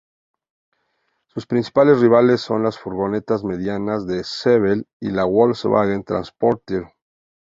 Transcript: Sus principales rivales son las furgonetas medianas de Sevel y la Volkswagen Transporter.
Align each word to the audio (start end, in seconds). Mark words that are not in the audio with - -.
Sus 1.27 1.45
principales 1.45 1.99
rivales 1.99 2.41
son 2.41 2.63
las 2.63 2.79
furgonetas 2.79 3.43
medianas 3.43 4.07
de 4.07 4.23
Sevel 4.23 4.87
y 4.99 5.11
la 5.11 5.25
Volkswagen 5.25 6.03
Transporter. 6.03 6.85